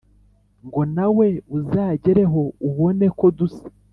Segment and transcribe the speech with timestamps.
[0.65, 1.27] Ngo nawe
[1.57, 3.65] uzagereho ubone ko dusa